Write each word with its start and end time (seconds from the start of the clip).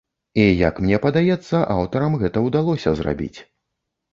І 0.43 0.45
як 0.67 0.79
мне 0.85 0.99
падаецца, 1.03 1.61
аўтарам 1.75 2.17
гэта 2.25 2.43
ўдалося 2.47 2.89
зрабіць. 3.03 3.35